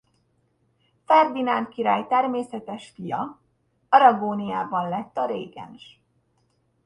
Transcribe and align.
Ferdinánd 1.05 1.67
király 1.67 2.07
természetes 2.07 2.89
fia 2.89 3.39
Aragóniában 3.89 4.89
lett 4.89 5.17
a 5.17 5.25
régens. 5.25 6.01